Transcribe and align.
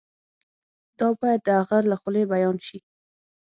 دا 0.99 1.07
باید 1.19 1.41
د 1.45 1.49
هغه 1.59 1.77
له 1.89 1.95
خولې 2.01 2.23
بیان 2.33 2.57
شي. 2.67 2.77